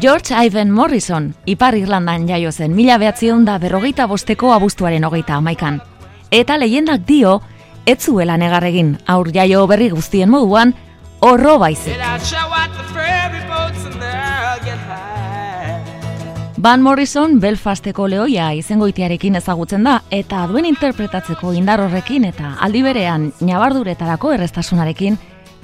[0.00, 5.80] George Ivan Morrison, Ipar Irlandan jaio zen mila behatzion da berrogeita bosteko abuztuaren hogeita amaikan.
[6.30, 7.40] Eta lehendak dio,
[7.84, 10.74] ez zuela negarregin, aur jaio berri guztien moduan,
[11.18, 11.98] horro baizik.
[16.62, 23.32] Van Morrison Belfasteko lehoia izengoitiarekin ezagutzen da eta duen interpretatzeko indar horrekin eta aldi berean
[23.40, 25.18] nabarduretarako errestasunarekin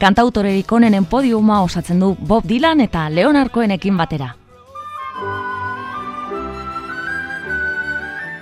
[0.05, 4.35] kantautorerik onenen podiuma osatzen du Bob Dylan eta Leonarkoenekin batera.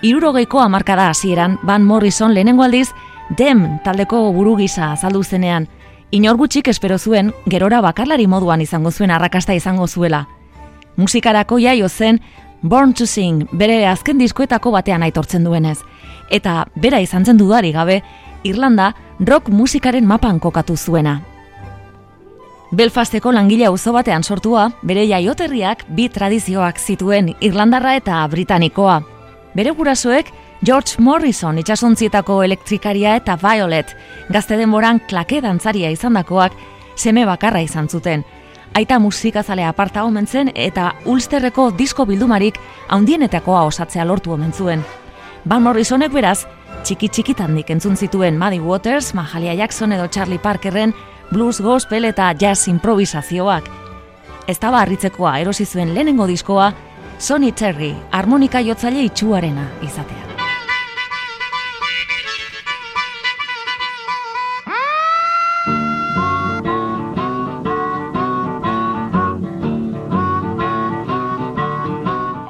[0.03, 2.89] Irurogeiko amarkada hasieran Van Morrison lehenengo aldiz
[3.39, 5.69] Dem taldeko buru gisa azaldu zenean,
[6.11, 10.27] inor gutxik espero zuen gerora bakarlari moduan izango zuen arrakasta izango zuela.
[10.97, 12.21] Musikarako jaio zen
[12.63, 15.79] Born to Sing bere azken diskoetako batean aitortzen duenez,
[16.31, 18.03] eta bera izan zen dudari gabe,
[18.43, 21.21] Irlanda rock musikaren mapan kokatu zuena.
[22.73, 28.95] Belfasteko langile auzo batean sortua, bere jaioterriak bi tradizioak zituen Irlandarra eta Britanikoa.
[29.53, 30.31] Bere gurasoek
[30.65, 33.93] George Morrison itxasontzietako elektrikaria eta Violet,
[34.33, 36.57] gazte denboran klake dantzaria izandakoak
[36.97, 38.25] seme bakarra izan zuten.
[38.73, 42.57] Aita musikazalea aparta omen zen eta Ulsterreko disko bildumarik
[42.89, 44.81] haundienetakoa osatzea lortu omen zuen.
[45.45, 46.47] Van Morrisonek beraz,
[46.87, 50.95] txiki txikitandik entzun zituen Maddie Waters, Mahalia Jackson edo Charlie Parkerren
[51.33, 53.69] blues gospel eta jazz improvisazioak.
[54.47, 56.73] Ez da barritzekoa erosi zuen lehenengo diskoa,
[57.19, 60.29] Sonny Terry, harmonika jotzaile itxuarena izatea.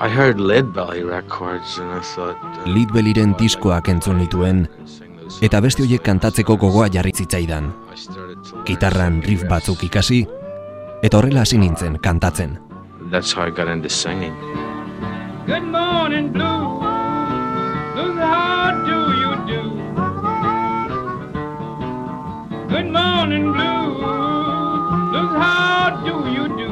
[0.03, 4.67] I heard Lead Belly records and I thought uh, Lead Bellyren diskoak entzun nituen
[5.41, 7.71] eta beste horiek kantatzeko gogoa jarri zitzaidan.
[8.67, 10.25] Gitarran riff batzuk ikasi
[11.03, 12.59] eta horrela hasi nintzen kantatzen.
[13.11, 14.35] That's how I got into singing.
[15.47, 16.81] Good morning, blue.
[17.95, 19.63] Blues, how do you do?
[22.71, 23.87] Good morning, blue.
[25.11, 26.71] Blues, how do you do?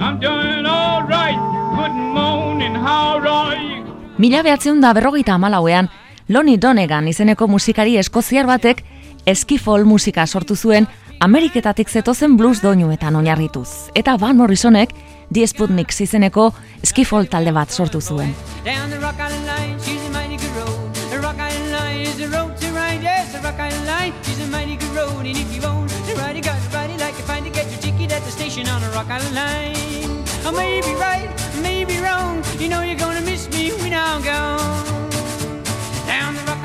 [0.00, 1.38] I'm doing all right.
[1.76, 3.84] Good morning, how are you?
[4.18, 5.90] Mila behatzeun da berrogeita amalauean,
[6.28, 8.82] Lonnie Donegan izeneko musikari eskoziar batek
[9.26, 10.86] eskifol musika sortu zuen
[11.24, 13.88] Ameriketatik zetozen blues doinuetan oinarrituz.
[13.96, 14.92] Eta Van Morrisonek
[15.32, 16.50] Die Sputnik izeneko
[16.84, 18.34] eskifol talde bat sortu zuen.
[18.64, 20.94] Down the Rock Island line, she's a mighty good road.
[21.10, 23.02] The Rock Island line is a road to ride.
[23.02, 25.24] Yes, the Rock Island line, she's a mighty good road.
[25.24, 27.50] And if you want to ride, you got to ride it like you find to
[27.50, 30.24] get your ticket at the station on the Rock Island line.
[30.44, 32.44] I may be right, I may be wrong.
[32.60, 34.97] You know you're gonna miss me when I'm gone.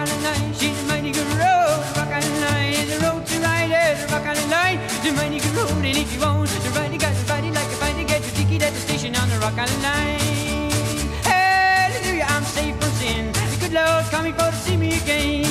[0.04, 1.80] Down Rock Island line, she's a mighty good road.
[1.96, 3.70] Line is road to ride.
[4.52, 5.72] Line a mighty good road.
[5.72, 8.64] And if you want to ride, got to ride it like to get your ticket
[8.64, 9.40] at the station on the
[9.80, 10.20] line.
[11.24, 13.32] Hallelujah, I'm safe from sin.
[13.32, 13.74] The good
[14.12, 15.48] coming for to see me again.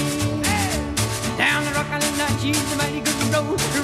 [1.39, 1.73] Down the
[2.21, 3.59] line, she's a mighty good road.
[3.59, 3.81] The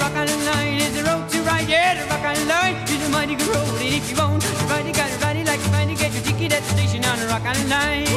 [0.53, 1.65] line is the road to ride.
[1.65, 2.77] The line
[3.07, 3.81] a mighty good road.
[3.81, 6.53] And if you want to ride, you gotta ride it like to get your ticket
[6.53, 7.27] at the station on the
[7.71, 8.08] line.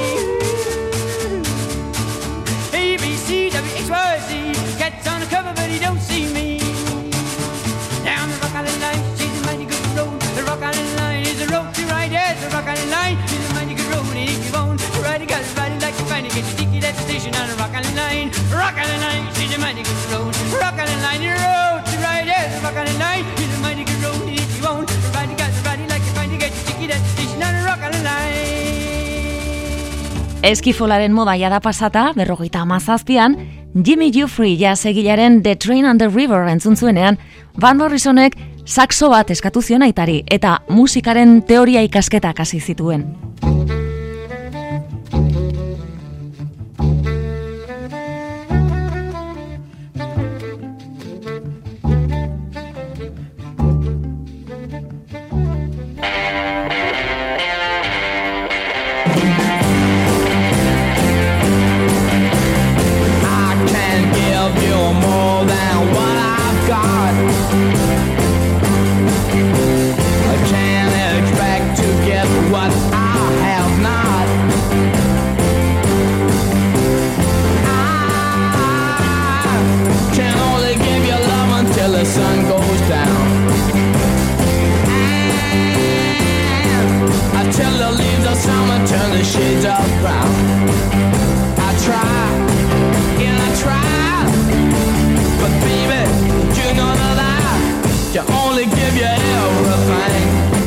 [30.42, 33.36] Eskifolaren moda jada pasata, berrogeita amazazpian,
[33.76, 37.20] Jimmy Jeffrey jasegilaren The Train on the River entzun zuenean,
[37.62, 43.06] Van Morrisonek saxo bat eskatu zion aitari eta musikaren teoria ikasketak hasi zituen.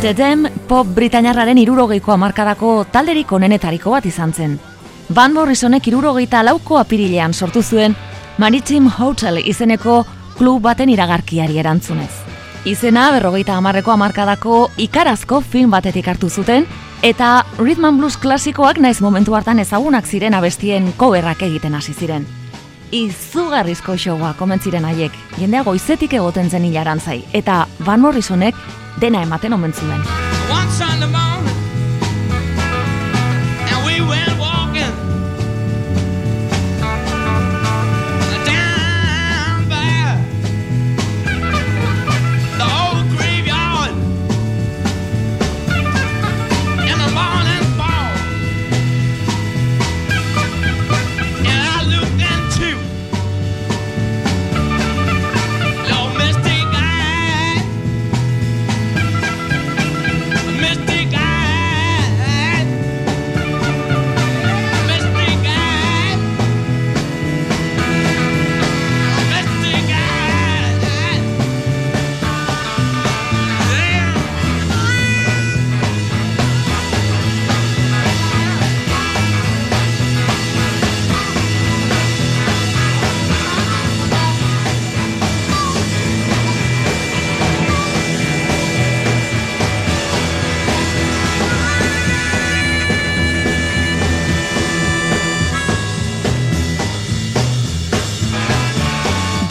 [0.05, 4.59] The Dem pop britainarraren irurogeiko amarkadako talderik onenetariko bat izan zen.
[5.17, 7.95] Van Morrisonek irurogeita lauko apirilean sortu zuen
[8.37, 10.03] Maritime Hotel izeneko
[10.37, 12.11] klub baten iragarkiari erantzunez.
[12.69, 16.69] Izena berrogeita amarreko amarkadako ikarazko film batetik hartu zuten,
[17.01, 22.29] eta rhythm and blues klasikoak naiz momentu hartan ezagunak ziren abestien coverrak egiten hasi ziren.
[22.93, 29.53] Izugarrizko showa komentziren haiek, jendea goizetik egoten zen hilaran zai, eta Van Morrisonek dena ematen
[29.53, 30.03] omen zuen.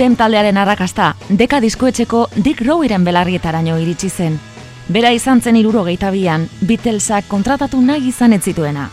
[0.04, 4.34] Dem taldearen arrakasta, deka diskoetxeko Dick Rowiren belarrietaraino iritsi zen.
[4.92, 8.90] Bera izan zen irurogeita bian, Beatlesak kontratatu nahi izan ez zituena.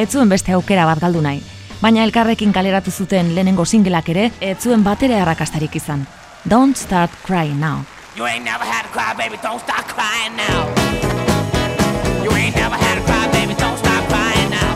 [0.00, 1.42] Ez zuen beste aukera bat galdu nahi,
[1.82, 6.06] baina elkarrekin kaleratu zuten lehenengo singelak ere, ez zuen batere arrakastarik izan.
[6.48, 7.84] Don't start crying now.
[8.16, 10.64] You ain't never had to cry, baby, don't stop crying now.
[12.24, 14.72] You ain't never had to cry, baby, don't stop crying now.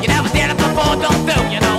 [0.00, 1.75] You never did it before, don't do you no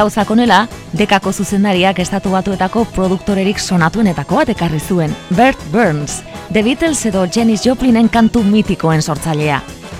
[0.00, 0.62] Gauzak onela,
[0.96, 6.22] dekako zuzendariak estatu batuetako produktorerik sonatuenetako bat ekarri zuen, Bert Burns,
[6.54, 9.58] The Beatles edo Janis Joplinen kantu mitikoen sortzailea.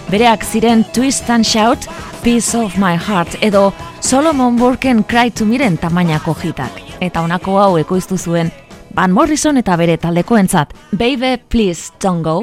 [0.08, 1.84] Bereak ziren Twist and Shout,
[2.22, 6.80] Piece of My Heart edo Solomon Burken Cry to Miren tamainako hitak.
[7.00, 8.48] Eta honako hau ekoiztu zuen
[8.96, 12.40] Van Morrison eta bere taldekoentzat, Baby Please Don't Go.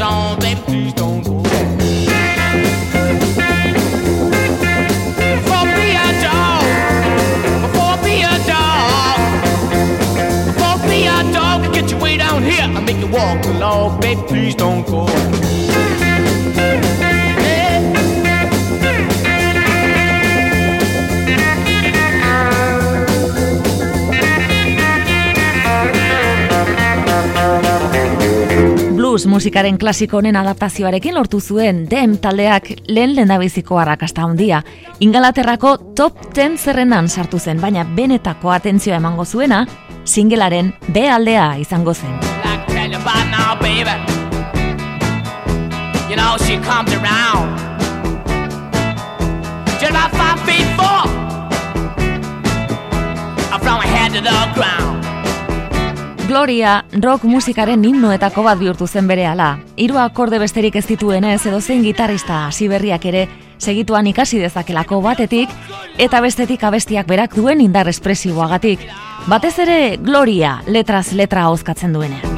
[0.00, 0.38] On.
[0.40, 1.42] Baby, please don't go.
[1.42, 1.56] Before.
[10.46, 12.62] Before be a dog, get you way down here.
[12.62, 14.20] I make you walk along, baby.
[14.28, 15.15] Please don't go.
[29.16, 34.58] Blues musikaren klasiko honen adaptazioarekin lortu zuen Dem taldeak lehen lehendabiziko arrakasta handia.
[35.00, 39.62] Ingalaterrako top 10 zerrendan sartu zen, baina benetako atentzioa emango zuena,
[40.04, 42.12] singelaren B aldea izango zen.
[42.44, 42.76] Like
[56.36, 59.46] Gloria rock musikaren himnoetako bat bihurtu zen berehala.
[59.80, 63.22] Hiru akorde besterik ez dituenez edo zein gitarrista hasi berriak ere
[63.56, 65.48] segituan ikasi dezakelako batetik,
[65.96, 68.84] eta bestetik abestiak berak duen indar espresiboagatik.
[69.32, 72.36] Batez ere, Gloria letraz letra hozkatzen duenean.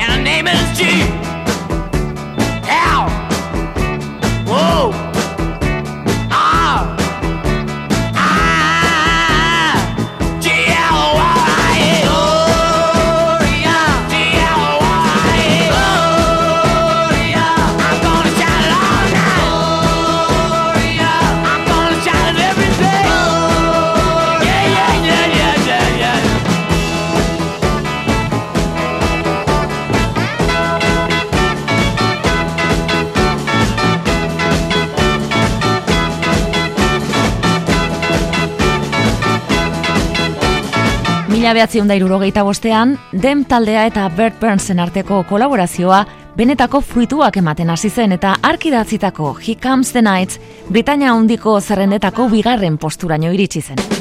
[41.49, 46.03] Mila behatziun da irurogeita bostean, Dem taldea eta Bert Burnsen arteko kolaborazioa
[46.37, 50.37] benetako fruituak ematen hasi zen eta arkidatzitako He Comes the Nights
[50.69, 53.98] Britania handiko zerrendetako bigarren posturaino iritsi zen.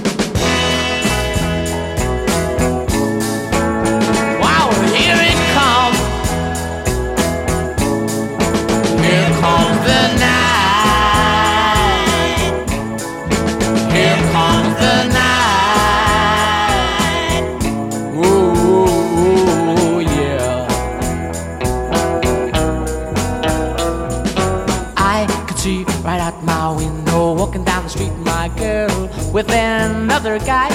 [29.38, 30.68] With another guy.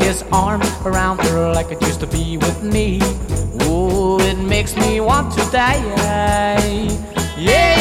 [0.00, 2.98] His arms around her like it used to be with me.
[3.60, 5.78] Oh, it makes me want to die.
[7.38, 7.75] Yeah,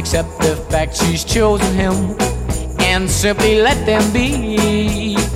[0.00, 2.16] accept the fact she's chosen him
[2.80, 5.29] and simply let them be?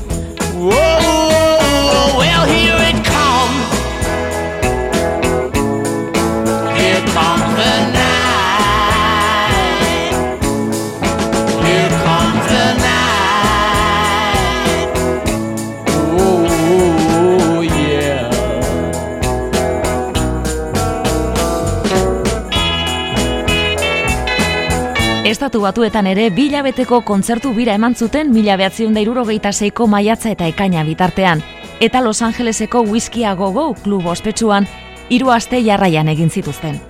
[25.54, 28.56] Estatu batuetan ere bilabeteko kontzertu bira eman zuten mila
[29.00, 31.44] irurogeita seiko maiatza eta ekaina bitartean.
[31.78, 34.66] Eta Los Angeleseko Whisky a Go Go klub ospetsuan
[35.08, 36.80] hiru aste jarraian egin zituzten.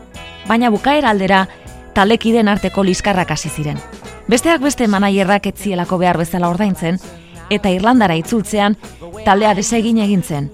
[0.48, 1.46] Baina bukaera aldera
[1.92, 3.76] talekiden arteko liskarrak hasi ziren.
[4.28, 6.98] Besteak beste manaierrak etzielako behar bezala ordaintzen,
[7.50, 8.78] eta Irlandara itzultzean
[9.26, 10.50] taldea desegin egin zen.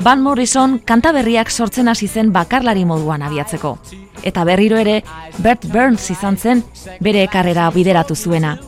[0.00, 3.78] Van Morrison kanta berriak sortzen hasi zen bakarlari moduan abiatzeko.
[4.22, 5.02] Eta berriro ere,
[5.38, 6.62] Bert Burns izan zen
[7.00, 8.58] bere karrera bideratu zuena.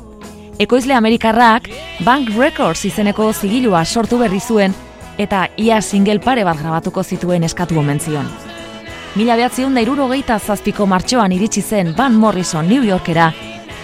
[0.59, 1.68] Ekoizle Amerikarrak
[2.04, 4.75] Bank Records izeneko zigilua sortu berri zuen
[5.18, 8.28] eta ia single pare bat grabatuko zituen eskatu omen zion.
[9.16, 13.33] Mila behatziun da irurogeita zazpiko martxoan iritsi zen Van Morrison New Yorkera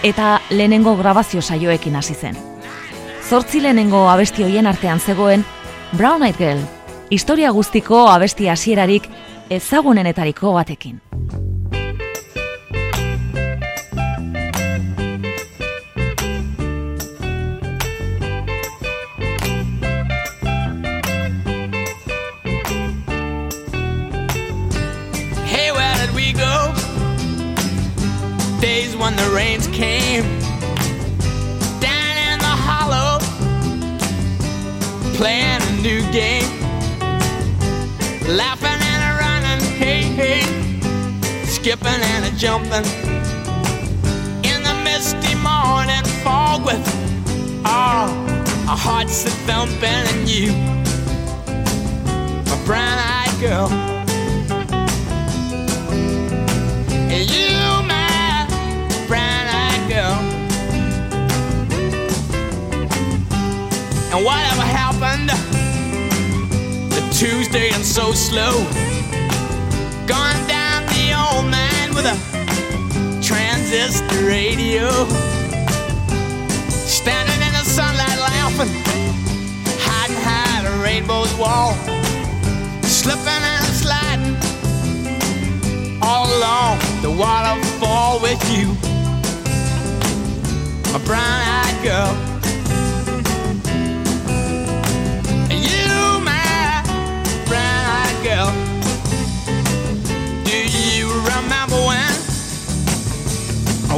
[0.03, 2.37] eta lehenengo grabazio saioekin hasi zen.
[3.29, 5.45] Zortzi lehenengo abesti hoien artean zegoen
[5.97, 6.61] Brown Eyed Girl,
[7.11, 9.09] historia guztiko abesti hasierarik
[9.49, 11.01] ezagunenetariko batekin.
[25.45, 26.73] Hey, where we go?
[28.61, 30.23] Days when the rains came
[31.79, 33.19] down in the hollow,
[35.17, 36.62] playing a new game,
[38.27, 40.41] laughing and a running, hey, hey,
[41.45, 42.85] skipping and a jumping
[44.43, 46.85] in the misty morning fog with
[47.65, 48.09] all
[48.69, 50.53] our hearts a thumping and you,
[52.49, 53.69] my brown-eyed girl.
[57.11, 57.49] And you,
[57.87, 58.47] my
[59.07, 60.17] brown-eyed girl.
[64.13, 64.52] And to
[67.23, 68.51] Tuesday and so slow?
[70.05, 72.17] Gone down the old man with a
[73.23, 74.89] transistor radio.
[76.67, 78.67] Standing in the sunlight laughing,
[79.79, 81.75] hiding behind a rainbow's wall.
[82.83, 84.35] Slipping and sliding
[86.01, 88.67] all along the waterfall with you,
[90.91, 92.32] my brown-eyed girl.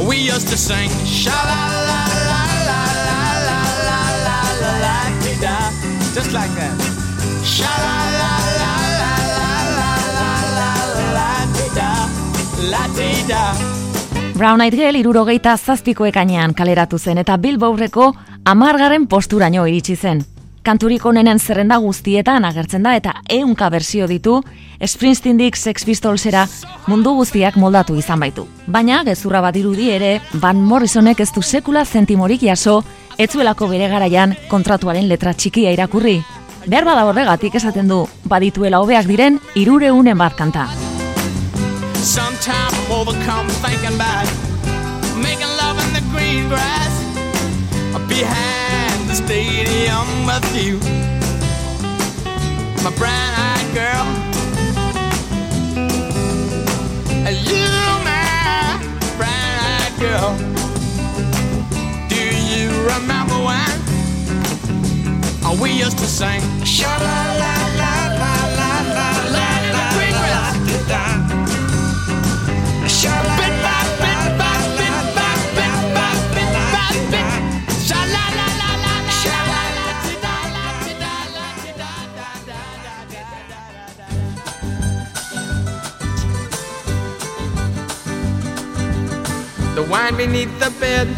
[0.04, 4.96] We used to sing sha la la la la la la la la la la
[5.40, 5.56] da
[6.14, 6.76] just like that
[7.44, 10.72] sha la la la la la la la la
[11.16, 11.30] la
[11.74, 11.90] da
[12.72, 12.82] la
[13.28, 13.42] da
[14.36, 18.12] Brown Eyed Girl irurogeita zazpiko ekainean kaleratu zen eta Billboardeko
[18.44, 20.35] amargaren posturaino iritsi zen.
[20.66, 24.40] Kanturik onenen zerrenda guztietan agertzen da eta eunka bersio ditu
[24.82, 26.42] Springsteendik Sex Pistolsera
[26.90, 28.48] mundu guztiak moldatu izan baitu.
[28.66, 32.80] Baina gezurra bat irudi ere Van Morrisonek ez du sekula zentimorik jaso
[33.16, 36.18] etzuelako bere garaian kontratuaren letra txikia irakurri.
[36.66, 40.66] Behar bada horregatik esaten du badituela hobeak diren irureunen bat kanta.
[42.02, 44.15] Sometime I'm overcome thinking about
[50.26, 50.78] with you,
[52.82, 54.06] my brown-eyed girl.
[57.30, 57.68] You,
[58.04, 58.78] my
[59.16, 60.36] brown-eyed girl.
[62.08, 63.80] Do you remember when
[65.60, 66.42] we used to sing?
[66.64, 67.35] Sha la
[89.96, 91.08] wine beneath the bed,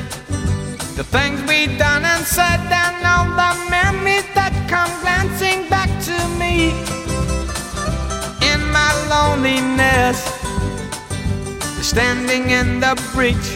[0.99, 6.17] the things we done and said, and all the memories that come glancing back to
[6.43, 6.71] me
[8.51, 10.19] in my loneliness
[11.91, 13.49] standing in the breach.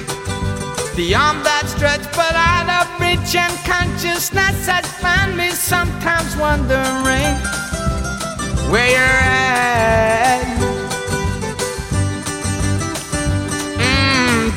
[0.97, 7.35] The arm that stretched but out of reach and consciousness has found me sometimes wondering
[8.73, 10.52] where you're at.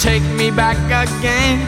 [0.05, 1.59] Take me back again.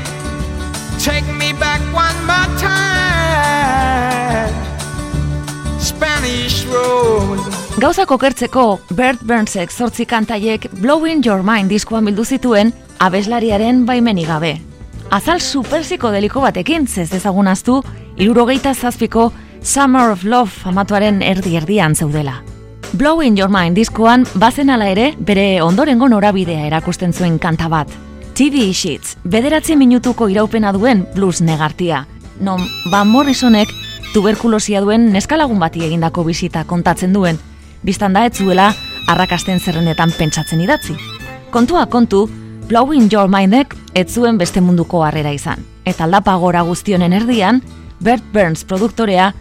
[1.03, 4.53] Take me back one more time.
[5.79, 7.39] Spanish Road.
[7.81, 14.61] Gauzak okertzeko Bert Burnsek zortzi kantaiek Blowing Your Mind diskoan bildu zituen abeslariaren baimeni gabe.
[15.09, 17.83] Azal superziko deliko batekin zez dezagunaztu
[18.17, 22.43] irurogeita zazpiko Summer of Love famatuaren erdi-erdian zeudela.
[22.93, 28.06] Blowing Your Mind diskoan bazen ala ere bere ondorengo norabidea erakusten zuen kanta bat.
[28.37, 32.03] TV Sheets, bederatzi minutuko iraupena duen blues negartia.
[32.39, 33.71] Non Van Morrisonek
[34.13, 37.39] tuberkulosia duen neskalagun bati egindako bisita kontatzen duen,
[37.81, 38.67] biztan da ez zuela
[39.09, 40.93] arrakasten zerrendetan pentsatzen idatzi.
[41.49, 42.27] Kontua kontu,
[42.69, 45.65] Blowing Your Mindek ez zuen beste munduko harrera izan.
[45.83, 47.63] Eta aldapa gora guztionen erdian,
[47.99, 49.31] Bert Burns produktorea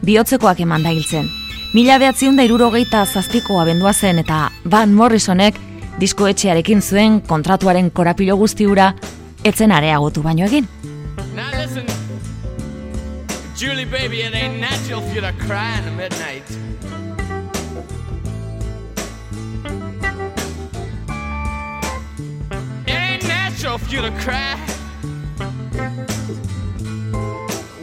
[0.00, 1.28] bihotzekoak eman da hiltzen.
[1.76, 5.60] Mila behatziun da irurogeita zazpiko abendua zen eta Van Morrisonek
[6.00, 8.92] diskoetxearekin zuen kontratuaren korapilo guztiura
[9.44, 10.68] etzen areagotu baino egin.
[13.56, 16.44] Julie, baby, it ain't natural for you to cry in the midnight.
[22.86, 24.56] It ain't natural for you to cry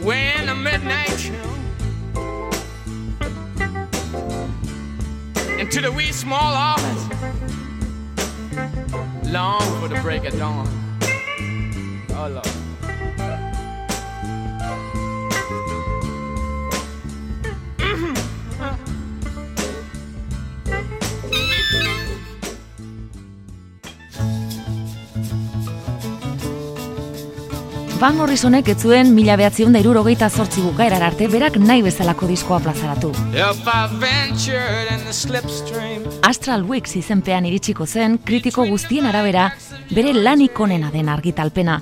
[0.04, 1.32] when the midnight
[5.58, 7.43] into the wee small hours
[9.34, 10.68] long for the break of dawn.
[12.10, 12.63] Oh Lord.
[28.04, 32.58] Van Morrisonek ez zuen mila behatziun da irurogeita zortzi bukaerar arte berak nahi bezalako diskoa
[32.60, 33.14] plazaratu.
[36.28, 39.46] Astral Weeks izenpean iritsiko zen kritiko guztien arabera
[39.94, 41.78] bere lanik onena den argitalpena.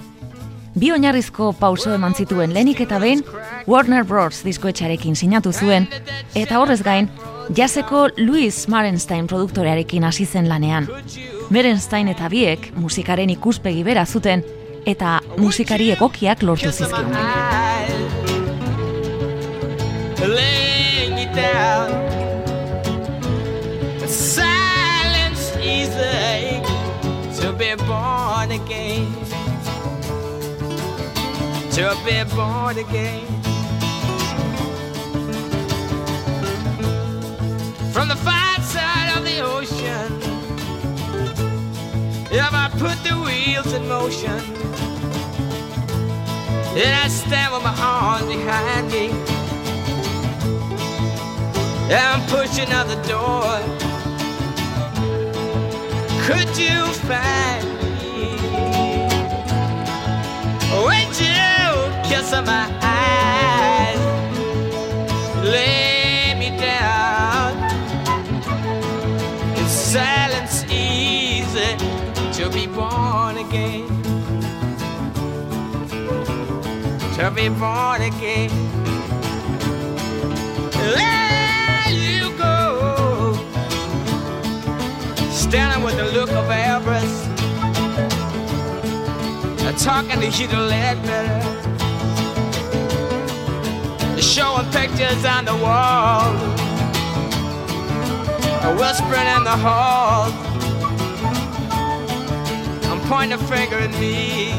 [0.78, 3.26] Bi oinarrizko pauso eman zituen lenik eta behin
[3.66, 4.44] Warner Bros.
[4.46, 5.90] diskoetxarekin sinatu zuen,
[6.36, 7.10] eta horrez gain,
[7.50, 10.86] jaseko Louis Marenstein produktorearekin hasi zen lanean.
[11.50, 14.46] Merenstein eta biek musikaren ikuspegi bera zuten,
[14.86, 17.12] eta musikari egokiak lortu zizkion.
[31.72, 33.26] To be born again.
[37.92, 40.21] From the far side of the ocean,
[42.34, 44.40] if I put the wheels in motion.
[46.74, 49.10] And I stand with my arms behind me.
[51.92, 53.60] And I'm pushing out the door.
[56.24, 58.38] Could you find me?
[60.84, 61.52] Would you
[62.08, 64.00] kiss my eyes?
[65.44, 65.81] Lay
[72.52, 73.86] be born again.
[77.16, 78.50] To be born again.
[80.72, 83.34] There you go,
[85.30, 87.26] standing with a look of avarice,
[89.82, 91.40] talking to you to let better,
[94.20, 96.32] showing pictures on the wall,
[98.76, 100.51] whispering in the hall.
[103.14, 104.52] I'm a finger at me.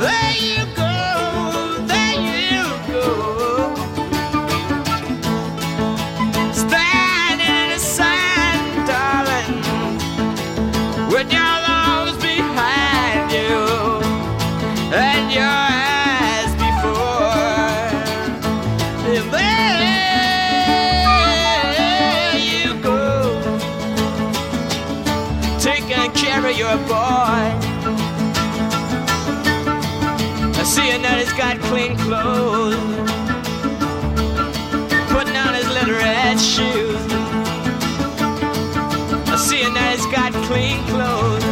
[0.00, 0.69] There you
[25.88, 27.42] care of your boy.
[30.58, 32.76] I see that he's got clean clothes,
[35.12, 37.00] putting on his little red shoes.
[39.28, 41.44] I see that he's got clean clothes,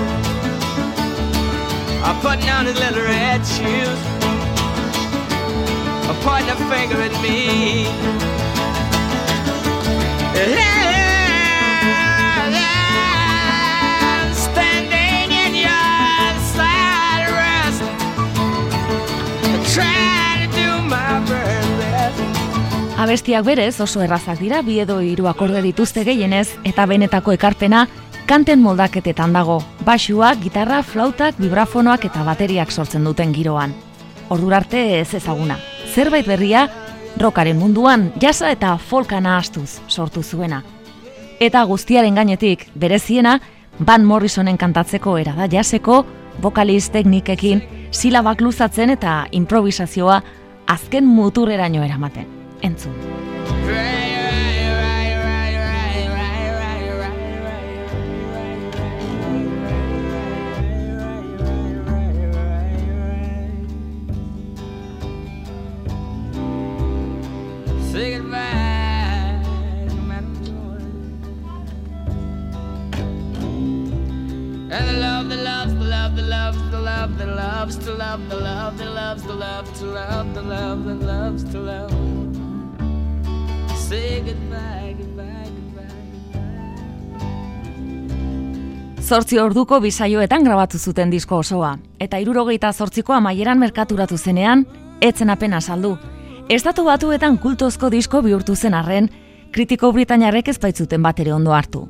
[2.23, 3.99] putting on his little red shoes.
[6.21, 7.87] Pointing a finger at me.
[10.35, 11.08] Standing
[23.09, 27.87] Abestiak berez oso errazak dira, bi edo hiru akorde dituzte gehienez, eta benetako ekarpena
[28.29, 29.63] kanten moldaketetan dago.
[29.87, 33.73] Basua, gitarra, flautak, vibrafonoak eta bateriak sortzen duten giroan.
[34.29, 35.57] Ordurarte ez ezaguna.
[35.89, 36.69] Zerbait berria,
[37.17, 40.61] rockaren munduan jasa eta folkana astuz sortu zuena.
[41.41, 43.39] Eta guztiaren gainetik, bereziena,
[43.81, 46.05] Van Morrisonen kantatzeko era da jaseko,
[46.45, 50.23] vokalis teknikekin, silabak luzatzen eta improvisazioa
[50.67, 52.38] azken muturreraino eramaten.
[52.63, 53.19] Entzun.
[74.71, 74.93] And the
[77.27, 78.79] loves, to love, the love
[79.35, 82.28] loves, to love, the love loves to love.
[83.89, 85.89] Say goodbye, goodbye, goodbye.
[89.01, 94.67] Zortzi orduko bisaioetan grabatu zuten disko osoa, eta irurogeita zortziko amaieran merkaturatu zenean,
[95.01, 95.97] etzen apena saldu.
[96.53, 99.09] Estatu batuetan kultozko disko bihurtu zen arren,
[99.53, 101.89] kritiko britainarrek ez baitzuten bat ere ondo hartu.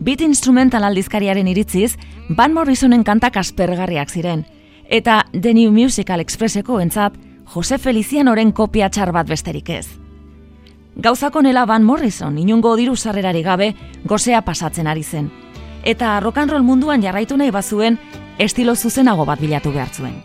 [0.00, 1.96] Beat instrumental aldizkariaren iritziz,
[2.36, 4.44] Van Morrisonen kantak aspergarriak ziren,
[4.90, 7.16] eta The New Musical Expresseko entzat,
[7.54, 9.99] Jose Felicianoren kopia txar bat besterik ez.
[10.96, 13.74] Gauzako nela Van Morrison inungo diru sarrerari gabe
[14.04, 15.30] gozea pasatzen ari zen.
[15.84, 17.98] Eta rock and roll munduan jarraitu nahi bazuen,
[18.38, 20.22] estilo zuzenago bat bilatu behar zuen.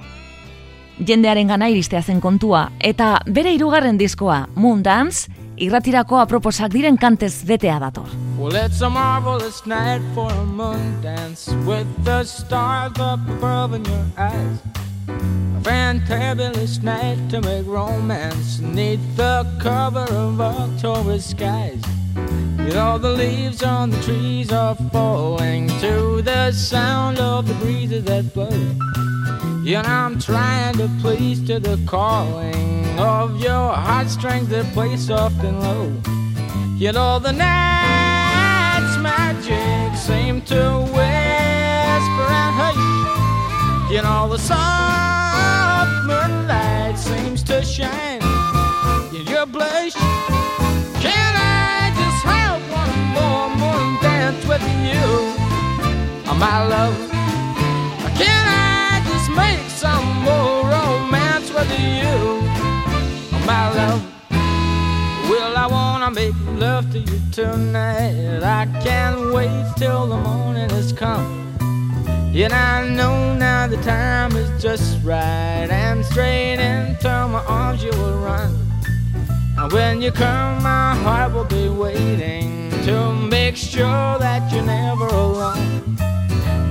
[0.99, 7.45] Jendearen gana iristea zen kontua, eta bere hirugarren diskoa, Moon Dance, irratirako aproposak diren kantez
[7.47, 8.07] betea dator.
[8.37, 13.85] Well, it's a marvelous night for a moon dance with the stars up above in
[13.85, 14.59] your eyes.
[15.07, 21.81] A fantabulous night to make romance neath the cover of October skies.
[22.59, 28.03] You all the leaves on the trees are falling to the sound of the breezes
[28.05, 28.49] that blow.
[29.65, 35.59] Know, I'm trying to please to the calling of your heartstrings that play soft and
[35.59, 35.91] low.
[36.77, 41.04] Yet all the night's magic seem to hush.
[43.87, 48.19] You know, the soft moonlight seems to shine
[49.15, 49.93] in your blush.
[51.05, 55.05] Can I just have one more moon dance with you,
[56.27, 56.95] oh, my love?
[58.17, 62.41] Can I just make some more romance with you,
[63.33, 64.01] oh, my love?
[65.29, 68.41] Well, I wanna make love to you tonight.
[68.41, 71.54] I can't wait till the morning has come.
[72.37, 75.69] And I know now the time is just right.
[75.71, 78.53] And straight into my arms you will run.
[79.57, 85.07] And when you come, my heart will be waiting to make sure that you're never
[85.07, 85.95] alone.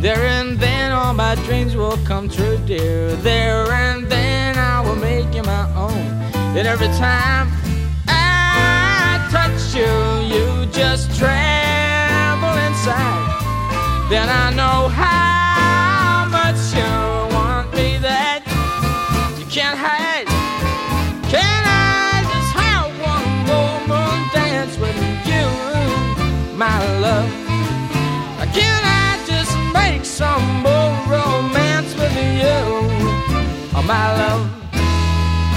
[0.03, 3.17] There and then all my dreams will come true, dear.
[3.17, 6.07] There and then I will make you my own.
[6.59, 7.49] And every time
[8.07, 9.91] I touch you,
[10.29, 14.11] you just tremble inside.
[14.11, 15.34] Then I know how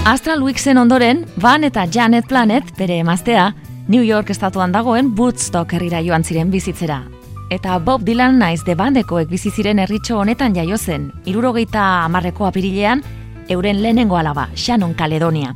[0.04, 3.54] Astral Weeksen ondoren, Van eta Janet Planet, bere emaztea,
[3.88, 7.06] New York estatuan dagoen Woodstock herrira joan ziren bizitzera.
[7.50, 13.04] Eta Bob Dylan naiz de bandekoek bizi ziren herritxo honetan jaio zen, irurogeita amarreko apirilean,
[13.48, 15.56] euren lehenengo alaba, Shannon Kaledonia.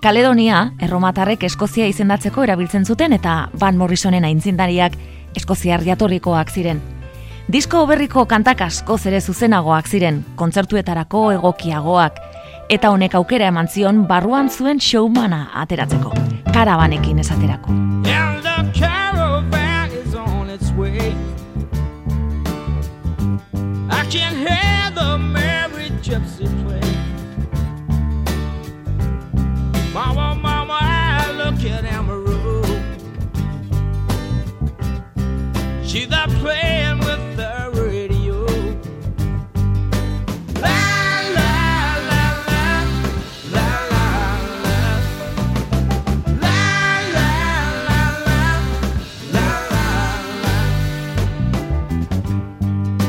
[0.00, 4.96] Kaledonia, erromatarrek Eskozia izendatzeko erabiltzen zuten eta Van Morrisonen aintzindariak
[5.36, 6.95] Eskoziar jatorrikoak ziren.
[7.46, 12.16] Disko berriko kantak askoz ere zuzenagoak ziren, kontzertuetarako egokiagoak,
[12.74, 16.10] eta honek aukera eman zion barruan zuen showmana ateratzeko,
[16.50, 17.70] karabanekin esaterako.
[23.88, 26.80] I the merry gypsy play.
[29.94, 32.62] Mama, mama, I look at Amaru.
[35.84, 36.85] She's there playing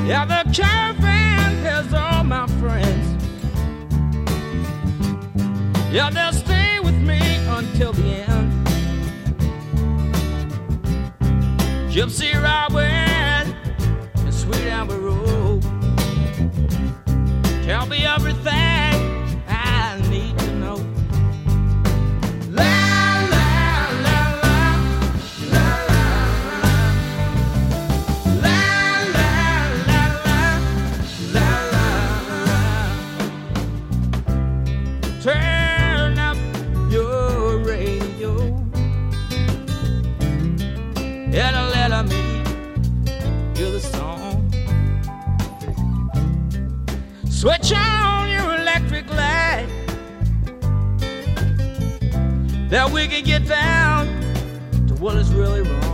[0.08, 3.26] Yeah, the caravan has all my friends.
[5.92, 8.68] Yeah, they'll stay with me until the end.
[11.92, 15.62] Gypsy Robin and Sweet Amber Road.
[17.66, 18.67] Tell me everything
[52.98, 54.08] we can get down
[54.88, 55.87] to what is really wrong.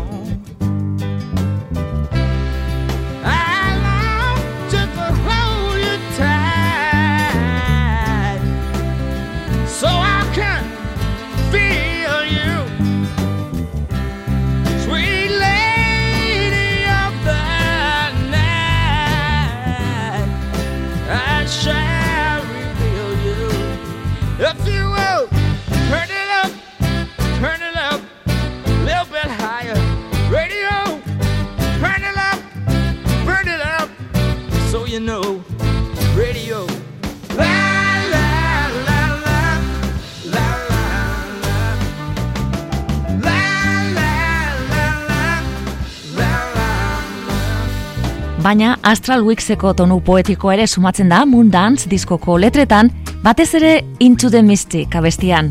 [48.54, 52.92] Baina Astral Weekseko tonu poetikoa ere sumatzen da Moon Dance diskoko letretan,
[53.24, 55.48] batez ere Into the Mystic abestian.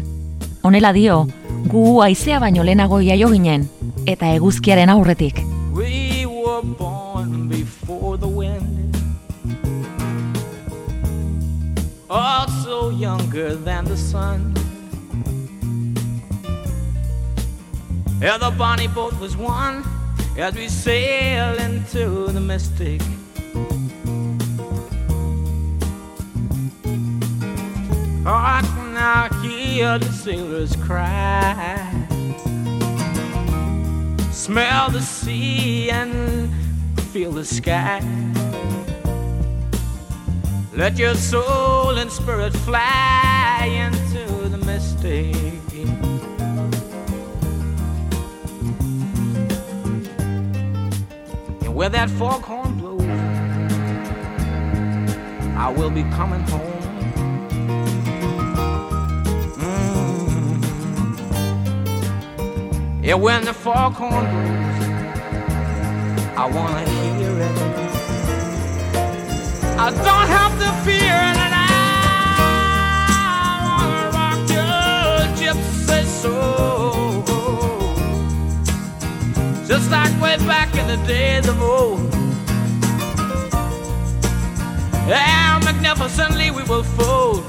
[0.63, 1.17] Honela dio,
[1.73, 3.65] gu aizea baino lehenago jaio ginen,
[4.07, 5.41] eta eguzkiaren aurretik.
[5.75, 8.95] We were born before the wind.
[12.09, 14.55] Also younger than the sun.
[18.21, 19.83] Yeah, the bonnie boat was one
[20.37, 23.01] as we sail into the mystic.
[28.25, 32.03] Oh, I can now hear the sailors cry
[34.43, 36.51] smell the sea and
[37.13, 38.03] feel the sky.
[40.75, 45.42] Let your soul and spirit fly into the mystic.
[51.73, 53.01] And where that foghorn blows,
[55.57, 56.83] I will be coming home.
[59.57, 60.63] Mm.
[63.03, 64.83] Yeah, when the foghorn blows,
[66.37, 67.59] I wanna hear it.
[69.79, 71.42] I don't have to fear
[79.67, 82.13] just like way back in the days of old.
[85.09, 87.45] How magnificently we will fold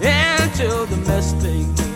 [0.00, 1.91] into the mystic.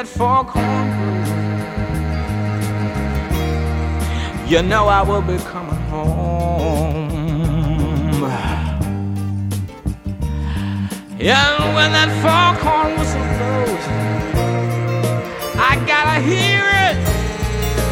[0.00, 1.28] That foghorn blows,
[4.50, 7.10] you know I will be coming home.
[11.18, 13.84] Yeah, when that foghorn whistle blows,
[15.70, 16.96] I gotta hear it.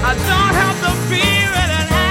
[0.02, 2.06] I don't have to fear it, and I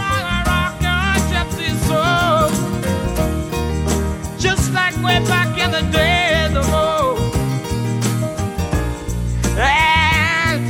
[0.00, 2.48] wanna rock your gypsy soul,
[4.38, 6.13] just like way back in the days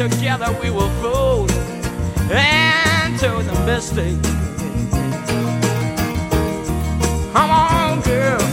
[0.08, 1.50] together we will fold
[2.30, 4.22] into the mystic.
[7.32, 8.43] Come on, girl.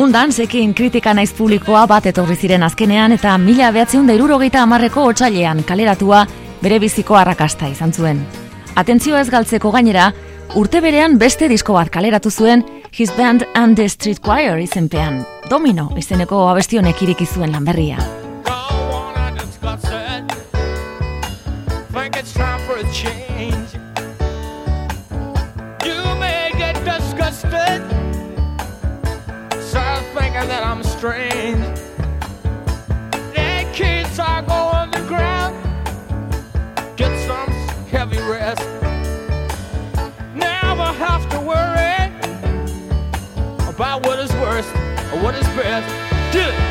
[0.00, 5.02] Mundan zekin kritika naiz publikoa bat etorri ziren azkenean eta mila behatzeun da irurogeita amarreko
[5.10, 6.22] otsailean kaleratua
[6.62, 8.22] bere biziko arrakasta izan zuen.
[8.80, 10.06] Atentzioa ez galtzeko gainera,
[10.56, 12.64] urte berean beste disko bat kaleratu zuen
[12.96, 15.20] His Band and the Street Choir izenpean.
[15.50, 18.00] Domino izeneko abestionek iriki zuen lanberria.
[18.00, 18.19] Don't
[31.00, 31.64] strange.
[33.34, 35.56] That kids are going to ground.
[36.94, 37.48] Get some
[37.88, 38.60] heavy rest.
[40.34, 42.04] Never have to worry
[43.66, 44.68] about what is worst
[45.14, 45.88] or what is best.
[46.34, 46.69] Do it.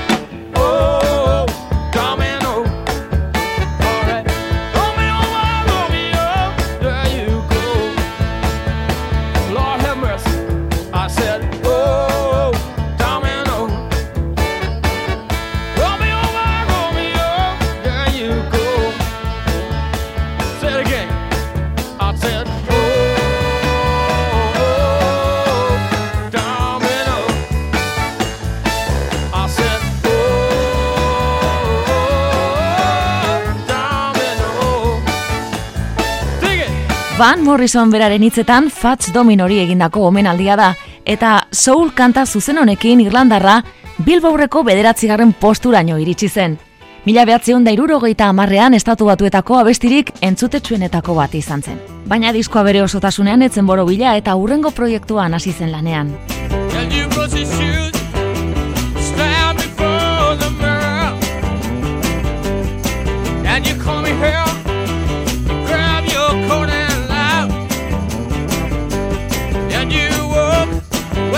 [37.20, 40.70] Van Morrison beraren hitzetan Fats Dominori egindako omenaldia da,
[41.04, 43.58] eta soul kanta zuzen honekin Irlandarra
[44.06, 46.56] Bilbaurreko bederatzigarren posturaino iritsi zen.
[47.04, 51.84] Mila behatzeun da irurogeita amarrean estatu batuetako abestirik entzutetsuenetako bat izan zen.
[52.08, 56.16] Baina diskoa bere osotasunean etzen boro bila eta hurrengo proiektuan hasi zen lanean.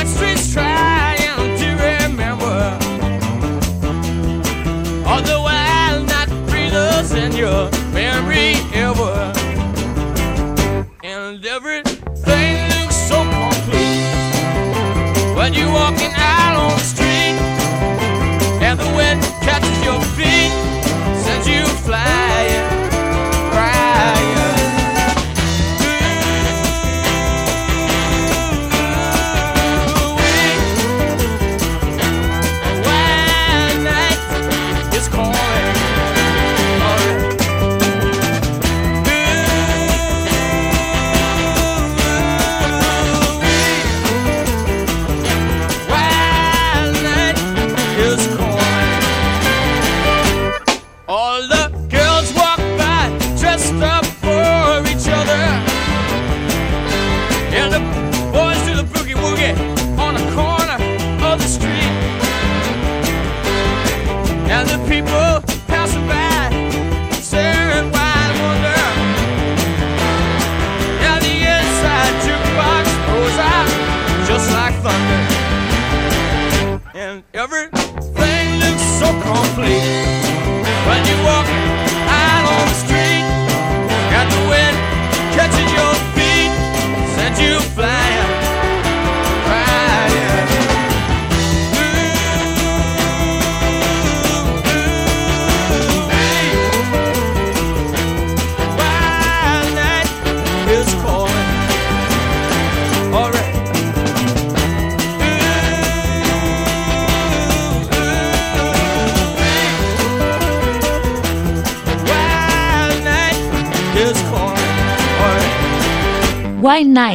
[0.01, 0.70] questions try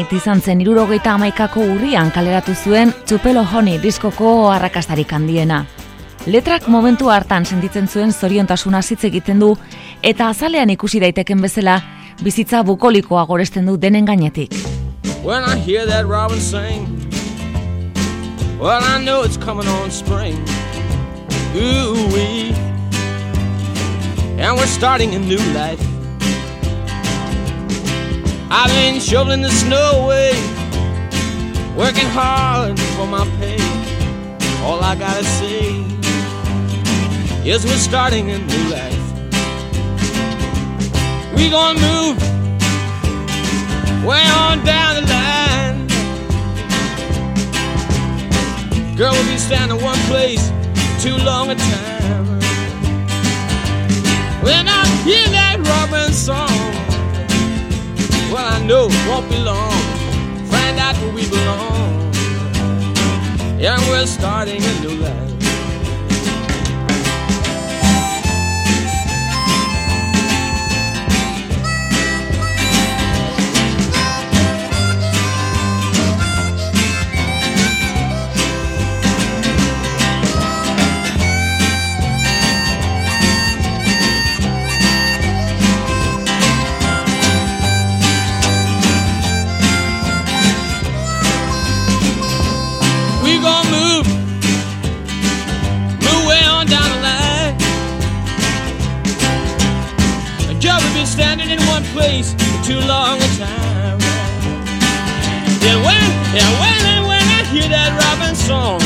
[0.07, 5.65] Night izan zen irurogeita amaikako urrian kaleratu zuen Txupelo Honi diskoko arrakastarik handiena.
[6.31, 9.49] Letrak momentu hartan sentitzen zuen zoriontasuna hitz egiten du
[10.03, 11.81] eta azalean ikusi daiteken bezala
[12.23, 14.55] bizitza bukolikoa goresten du denen gainetik.
[15.25, 16.87] When I hear that robin sing,
[18.61, 20.39] well, I know it's coming on spring.
[21.57, 22.55] Ooh, wee.
[24.39, 25.96] And we're starting a new life.
[28.49, 30.31] I've been shoveling the snow away,
[31.77, 33.59] working hard for my pay.
[34.63, 35.75] All I gotta say
[37.45, 39.07] is we're starting a new life.
[41.35, 42.17] We gonna move
[44.05, 45.87] way on down the line.
[48.97, 50.51] Girl, we'll be standing one place
[51.03, 52.27] too long a time.
[54.43, 56.66] When I hear that robin song,
[58.37, 59.73] well, I know it won't be long.
[60.53, 62.13] Find out where we belong.
[63.59, 65.26] Yeah, we're starting a new life.
[101.97, 103.99] Place for too long a time.
[105.65, 106.05] Yeah, when,
[106.37, 108.81] yeah, when and when I hear that robin song,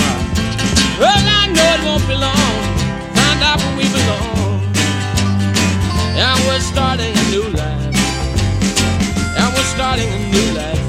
[1.02, 2.54] well, I know it won't be long.
[3.18, 4.62] Find out where we belong.
[6.22, 7.98] And we're starting a new life.
[9.40, 10.86] And we're starting a new life.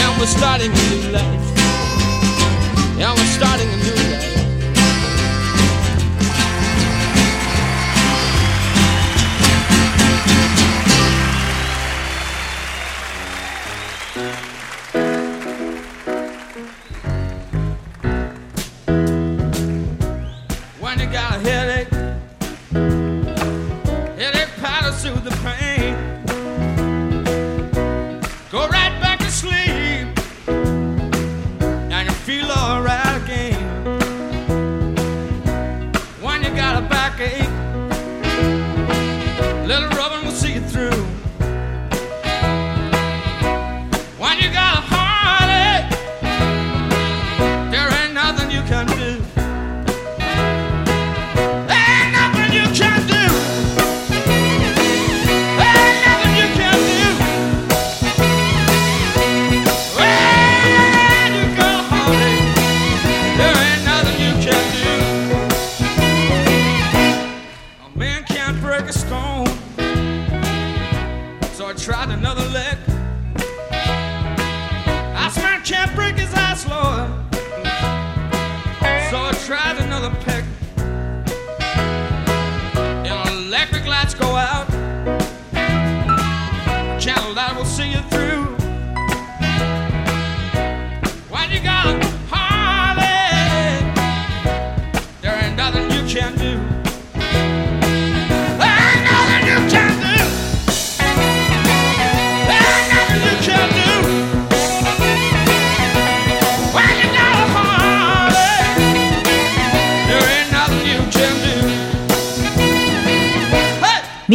[0.00, 1.46] And we're starting a new life.
[2.96, 4.01] Yeah, we're starting a new life.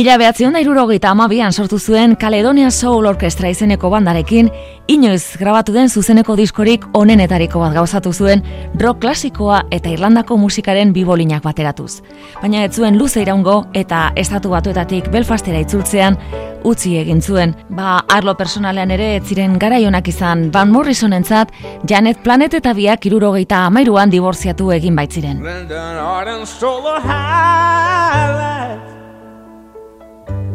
[0.08, 4.48] Mila behatzion da irurogeita amabian sortu zuen Caledonia Soul Orchestra izeneko bandarekin,
[4.88, 8.46] inoiz grabatu den zuzeneko diskorik onenetariko bat gauzatu zuen
[8.80, 12.00] rock klasikoa eta Irlandako musikaren bibolinak bateratuz.
[12.40, 16.16] Baina ez zuen luze iraungo eta estatu batuetatik Belfastera itzultzean
[16.64, 17.58] utzi egin zuen.
[17.68, 21.52] Ba, arlo personalean ere ez ziren garaionak izan Van Morrisonentzat
[21.84, 25.44] Janet Planet eta biak irurogeita amairuan diborziatu egin baitziren.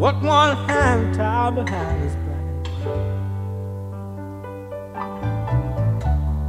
[0.03, 2.43] What one hand tied behind his back.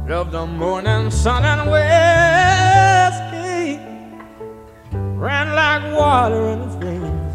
[0.08, 3.78] Loved the morning sun and whiskey.
[4.92, 7.32] Ran like water in his veins.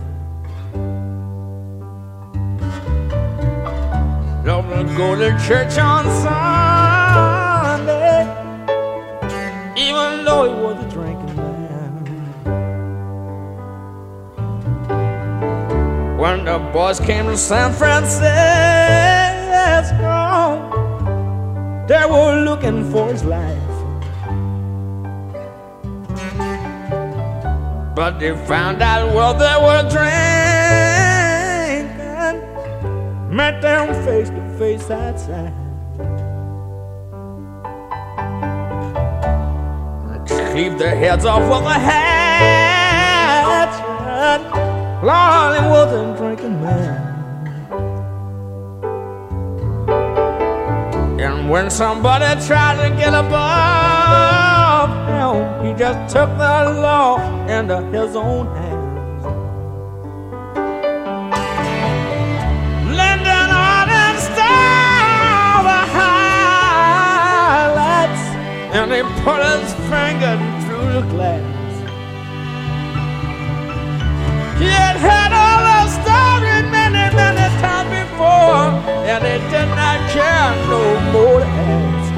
[4.45, 8.27] Loved to go to church on Sunday.
[9.77, 10.88] Even though he was
[16.19, 18.19] When the boys came to San Francisco,
[21.87, 23.57] they were looking for his life.
[27.95, 30.17] But they found out what they were drinking,
[33.33, 35.53] met them face to face outside.
[40.51, 41.79] Cleave their heads off with a
[45.01, 45.05] hatchet.
[45.05, 47.07] Lord, he wasn't drinking man.
[51.19, 58.15] And when somebody tried to get above him, he just took the law into his
[58.15, 59.25] own hands.
[62.85, 68.23] Lyndon Arden stole the highlights,
[68.73, 71.58] and he put his finger through the glass.
[80.09, 80.81] Care no
[81.13, 82.13] more to ask.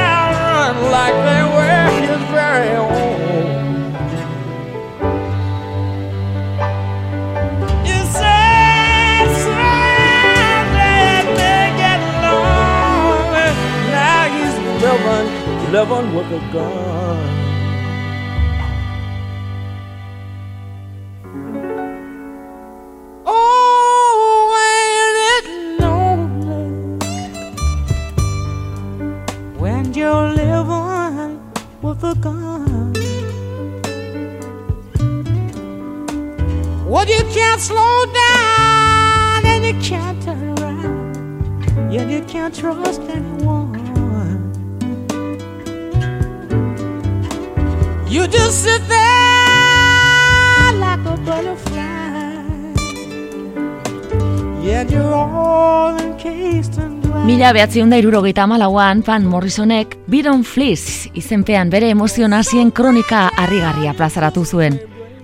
[0.98, 3.20] like they were his very own.
[7.90, 13.50] You said someday may get lonely.
[13.94, 15.28] Now he's living,
[15.72, 16.95] living with a gun.
[57.46, 64.42] Mila behatzion da irurogeita amalauan, Van Morrisonek Biron Fleece izenpean bere emozionazien kronika harrigarria plazaratu
[64.46, 64.80] zuen.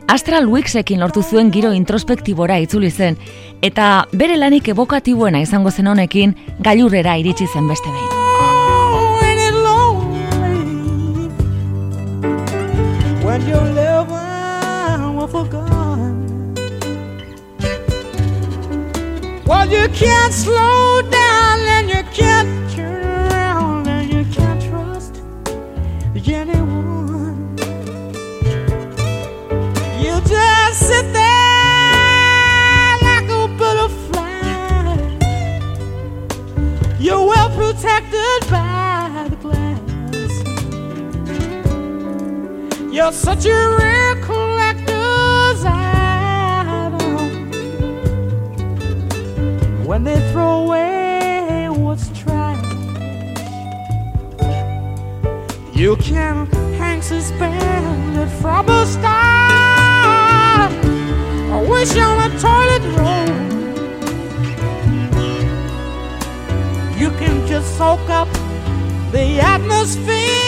[0.06, 3.18] Astral Weeksekin lortu zuen giro introspektibora itzuli zen,
[3.66, 8.10] eta bere lanik ebokatiboena izango zen honekin gailurrera iritsi zen beste behin.
[19.72, 21.21] You can't slow down
[43.02, 47.00] You're such a rare collector's item.
[49.84, 52.64] When they throw away what's trash,
[55.74, 56.46] you can
[56.78, 60.70] hang suspended from a star.
[61.56, 63.32] I wish on a toilet roll.
[67.00, 68.30] You can just soak up
[69.12, 70.41] the atmosphere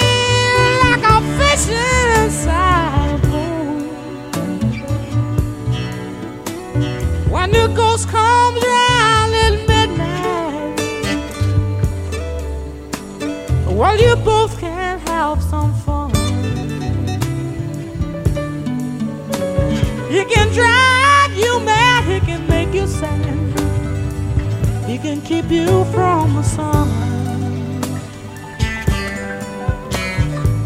[7.76, 10.80] ghost comes round at midnight,
[14.00, 16.12] you both can have some fun.
[20.10, 23.26] He can drive you mad, he can make you sad,
[24.88, 26.88] he can keep you from the sun.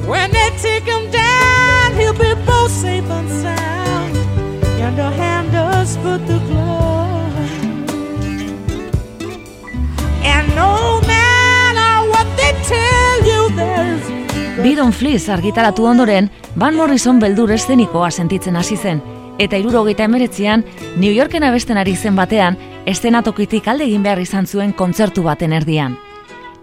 [0.07, 3.56] When they take him down, he'll be both safe and sound.
[14.63, 18.99] Bidon Fleece argitaratu ondoren, Van Morrison beldur eszenikoa sentitzen hasi zen,
[19.39, 20.65] eta irurogeita emeretzean,
[20.97, 25.95] New Yorken abesten ari zen batean, estenatokitik alde egin behar izan zuen kontzertu baten erdian.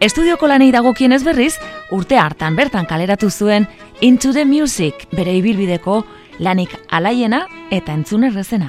[0.04, 1.54] Estudioko lanei dagokien ez berriz,
[1.90, 3.68] urte hartan bertan kaleratu zuen
[4.00, 6.02] Into the Music bere ibilbideko
[6.38, 8.68] lanik alaiena eta entzun errezena.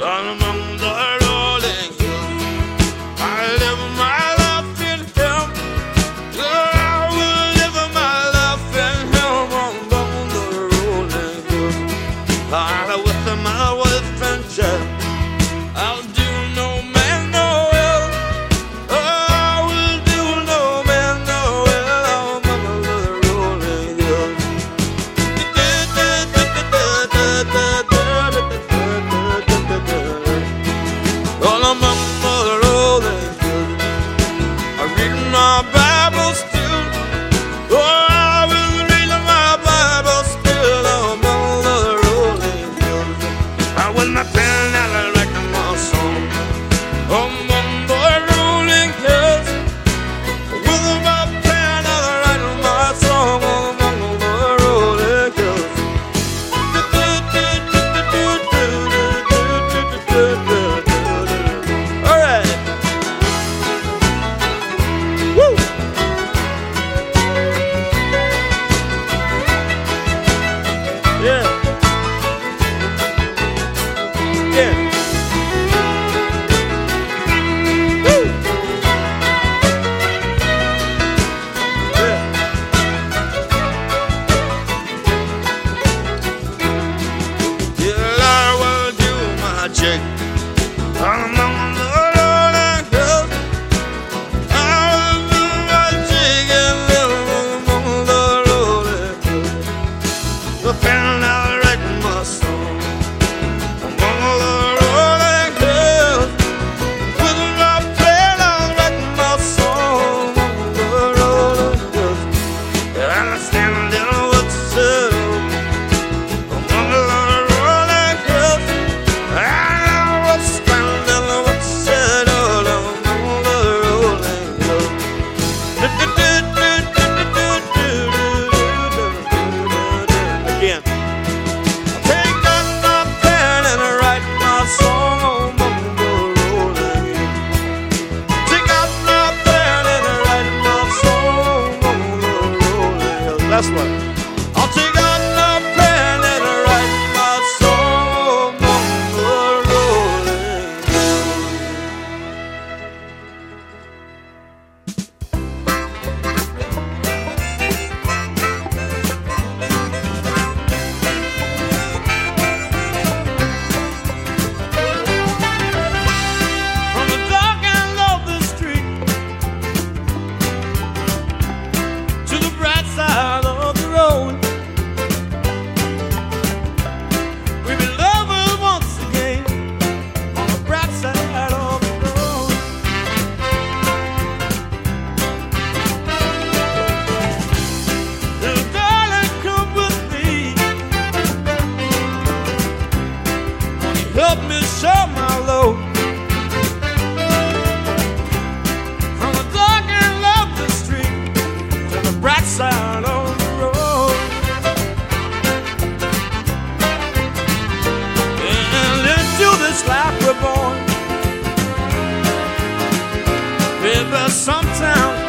[214.28, 215.20] Sometimes,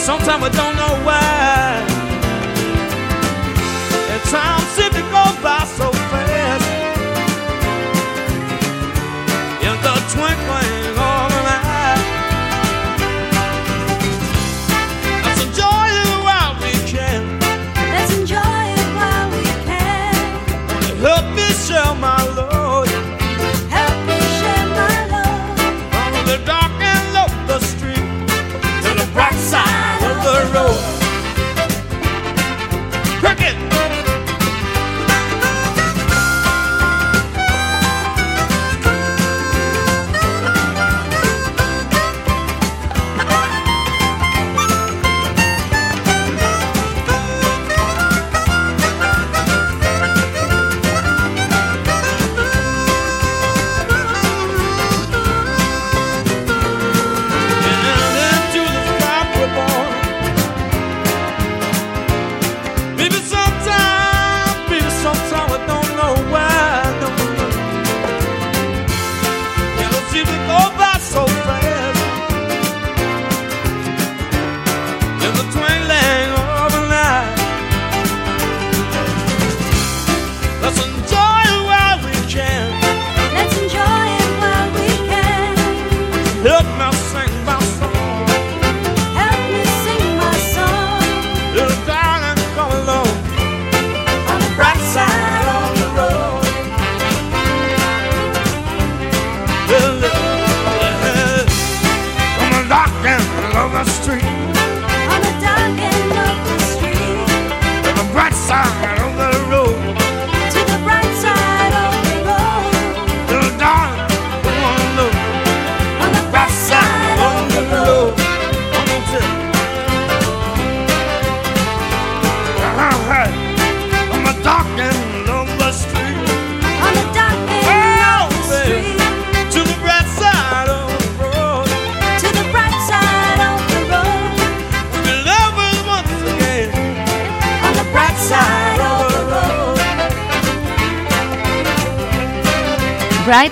[0.00, 1.84] sometimes I don't know why.
[4.14, 4.67] At times.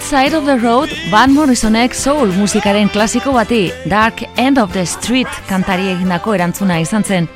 [0.07, 5.27] Side of the Road, Van Morrisonek soul musikaren klasiko bati, Dark End of the Street
[5.49, 7.27] kantari egindako erantzuna izan zen.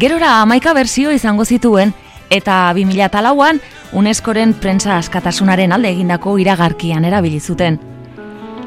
[0.00, 1.92] Gerora amaika berzio izango zituen,
[2.30, 3.60] eta 2008an
[3.92, 7.76] UNESCOren prentsa askatasunaren alde egindako iragarkian erabili zuten.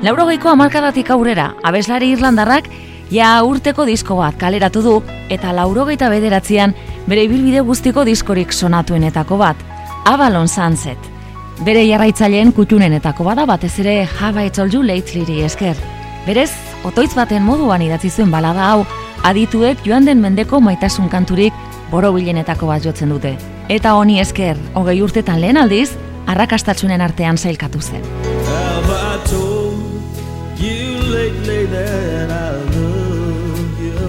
[0.05, 2.69] Laurogeiko hamarkadatik aurrera, abeslari irlandarrak
[3.09, 4.97] ja urteko disko bat kaleratu du,
[5.27, 6.77] eta laurogeita bederatzean
[7.07, 9.69] bere ibilbide guztiko diskorik sonatuenetako bat,
[10.05, 11.18] Avalon Sunset.
[11.59, 15.75] Bere jarraitzaileen kutxunenetako bada batez ere Have I Told You Latelyri esker.
[16.23, 16.51] Berez,
[16.87, 18.85] otoitz baten moduan idatzi zuen balada hau,
[19.27, 21.53] adituek joan den mendeko maitasun kanturik
[21.91, 23.33] borobilenetako bat jotzen dute.
[23.67, 25.89] Eta honi esker, hogei urtetan lehen aldiz,
[26.31, 28.07] arrakastatsunen artean zailkatu zen.
[28.47, 33.99] Have I told you lately I love you?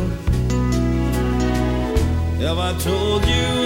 [2.47, 3.60] Have I told you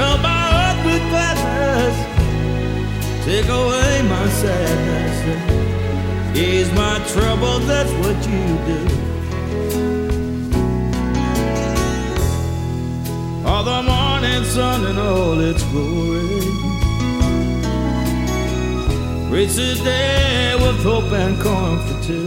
[0.00, 1.96] Fill my heart with gladness,
[3.26, 5.16] take away my sadness,
[6.34, 7.66] ease my troubles.
[7.66, 8.80] That's what you do.
[13.44, 16.48] All the morning sun and all its glory.
[19.30, 22.26] Reach the day with hope and comfort too.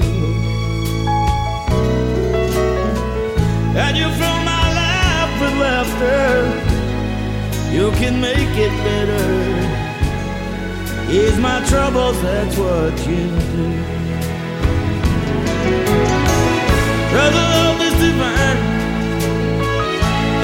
[3.83, 6.72] And you fill my life with laughter.
[7.73, 9.25] You can make it better.
[11.09, 13.65] Ease my troubles, that's what you do.
[17.13, 18.59] The love is divine.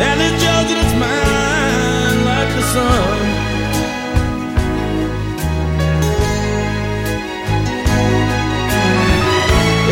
[0.08, 3.20] And it's yours and it's mine like the sun.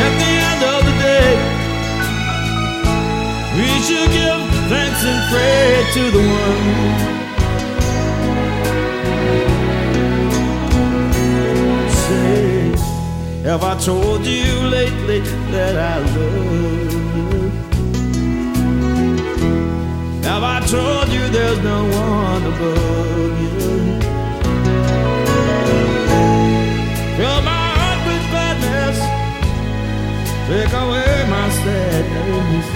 [0.05, 1.31] At the end of the day,
[3.57, 4.41] we should give
[4.73, 7.16] thanks and pray to the one.
[13.47, 15.19] Have I told you lately
[15.51, 16.51] that I love
[17.15, 17.51] you?
[20.27, 23.51] Have I told you there's no one above you?
[27.15, 28.97] Fill my heart with gladness,
[30.49, 32.67] take away my sadness,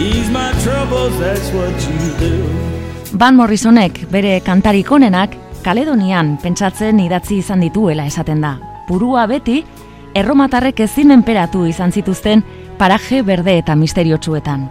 [0.00, 2.34] ease my troubles, that's what you do.
[3.12, 8.56] Van Morrisonek bere kantarik onenak Kaledonian pentsatzen idatzi izan dituela esaten da.
[8.90, 9.60] Purua beti,
[10.18, 12.42] erromatarrek ezin menperatu izan zituzten
[12.78, 14.64] paraje berde eta misteriotsuetan.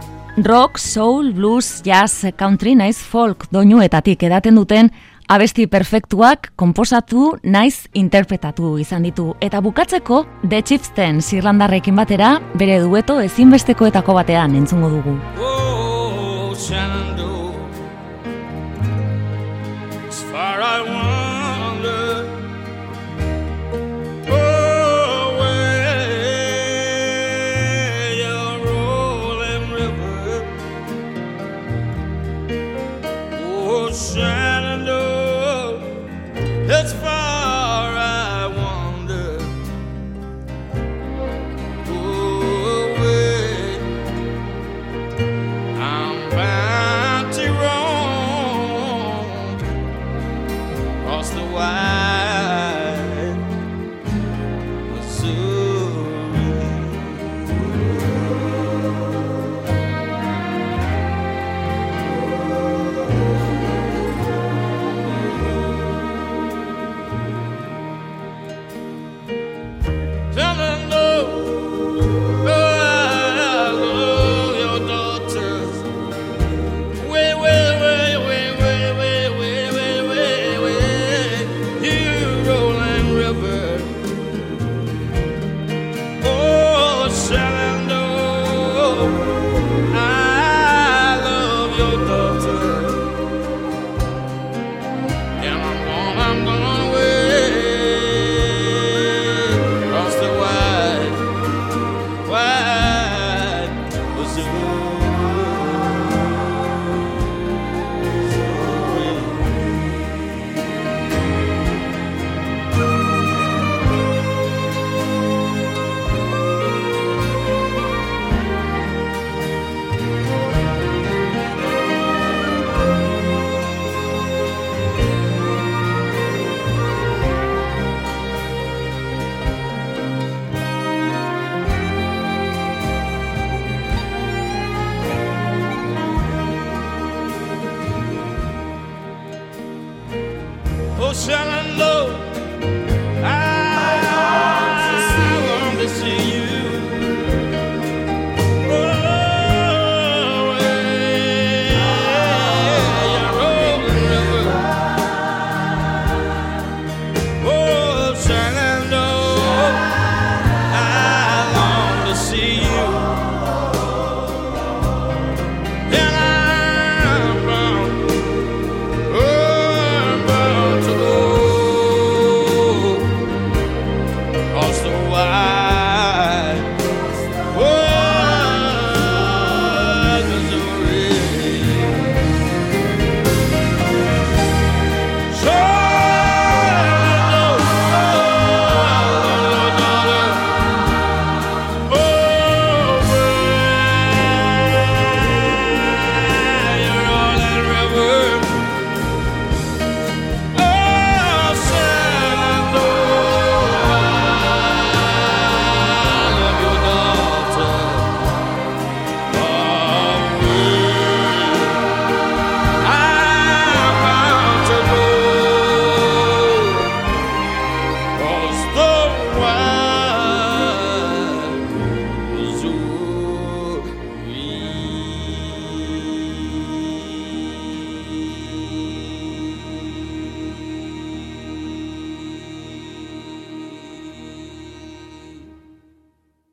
[0.44, 4.90] Rock, soul, blues, jazz, country naiz folk doinuetatik edaten duten
[5.30, 9.30] abesti perfektuak konposatu naiz interpretatu izan ditu.
[9.40, 15.16] Eta bukatzeko, The Chieftains Irlandarrekin batera bere dueto ezinbestekoetako batean entzungo dugu.
[15.40, 17.19] Oh, Shannon